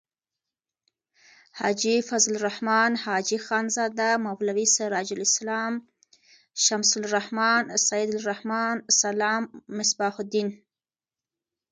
[1.59, 2.91] حاجی فضل الرحمن.
[3.05, 4.09] حاجی خانزاده.
[4.25, 5.73] مولوی سراج السلام.
[6.63, 7.63] شمس الرحمن.
[7.87, 10.49] سعیدالرحمن.سلام.مصباح الدین